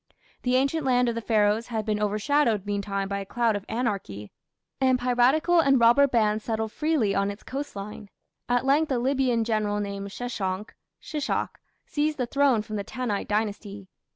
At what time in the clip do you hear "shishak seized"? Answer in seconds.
10.99-12.17